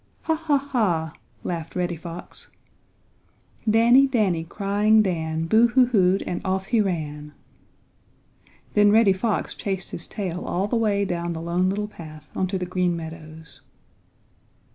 "Ha, 0.23 0.33
ha, 0.33 0.57
ha," 0.57 1.13
laughed 1.43 1.75
Reddy 1.75 1.95
Fox 1.95 2.49
"Danny, 3.69 4.07
Danny, 4.07 4.43
crying 4.43 5.03
Dan 5.03 5.45
Boo 5.45 5.67
hoo 5.67 5.85
hooed 5.85 6.23
and 6.25 6.41
off 6.43 6.65
he 6.65 6.81
ran!" 6.81 7.33
Then 8.73 8.91
Reddy 8.91 9.13
Fox 9.13 9.53
chased 9.53 9.91
his 9.91 10.07
tail 10.07 10.43
all 10.45 10.67
the 10.67 10.75
way 10.75 11.05
down 11.05 11.33
the 11.33 11.39
Lone 11.41 11.69
Little 11.69 11.87
Path 11.87 12.27
onto 12.35 12.57
the 12.57 12.65
Green 12.65 12.95
Meadows. 12.97 13.61